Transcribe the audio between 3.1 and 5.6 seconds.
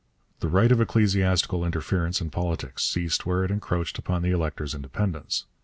where it encroached upon the elector's independence.